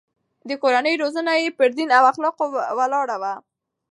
د 0.49 0.51
کورنۍ 0.61 0.95
روزنه 1.03 1.31
يې 1.41 1.49
پر 1.57 1.69
دين 1.77 1.89
او 1.97 2.03
اخلاقو 2.11 2.45
ولاړه 2.77 3.17
وه. 3.21 3.33